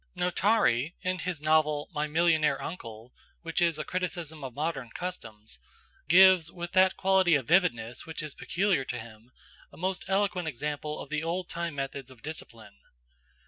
[0.17, 3.13] Notari, in his novel, "My Millionaire Uncle,"
[3.43, 5.59] which is a criticism of modern customs,
[6.07, 9.31] gives with that quality of vividness which is peculiar to him,
[9.71, 12.79] a most eloquent example of the old time methods of discipline.